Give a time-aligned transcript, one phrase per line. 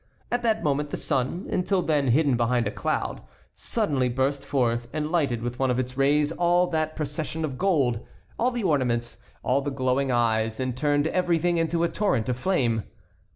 [0.31, 3.21] At that moment the sun, until then hidden behind a cloud,
[3.55, 7.99] suddenly burst forth and lighted with one of its rays all that procession of gold,
[8.39, 12.85] all the ornaments, all the glowing eyes, and turned everything into a torrent of flame.